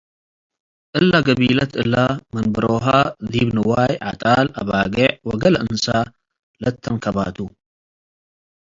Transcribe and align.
እለ 0.97 1.11
ገቢለት 1.27 1.73
እለ 1.81 1.93
መንበሮሀ 2.33 2.85
ዲብ 3.31 3.47
ንዋይ፡ 3.57 3.93
ዐጣል፡ 4.07 4.45
አባጌዕ 4.61 5.11
ወገሌ 5.27 5.53
እንሰ 5.63 5.85
ለአተንከበት 6.61 7.31
ተ። 7.35 7.37